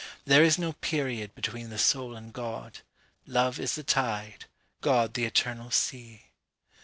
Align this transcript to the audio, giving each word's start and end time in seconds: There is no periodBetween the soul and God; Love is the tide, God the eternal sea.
There 0.25 0.43
is 0.43 0.57
no 0.57 0.73
periodBetween 0.73 1.69
the 1.69 1.77
soul 1.77 2.15
and 2.15 2.33
God; 2.33 2.79
Love 3.27 3.59
is 3.59 3.75
the 3.75 3.83
tide, 3.83 4.45
God 4.81 5.13
the 5.13 5.25
eternal 5.25 5.69
sea. 5.69 6.31